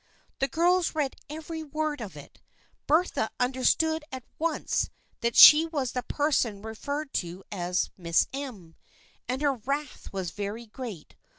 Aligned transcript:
The 0.39 0.47
girls 0.47 0.95
read 0.95 1.15
every 1.29 1.61
word 1.61 2.01
of 2.01 2.17
it. 2.17 2.39
Bertha 2.87 3.29
under 3.39 3.63
stood 3.63 4.03
at 4.11 4.23
once 4.39 4.89
that 5.19 5.35
she 5.35 5.67
was 5.67 5.91
the 5.91 6.01
person 6.01 6.63
referred 6.63 7.13
to 7.21 7.43
as" 7.51 7.91
Miss 7.97 8.25
M." 8.33 8.75
and 9.27 9.43
her 9.43 9.53
wrath 9.53 10.11
was 10.11 10.31
very 10.31 10.65
great. 10.65 11.15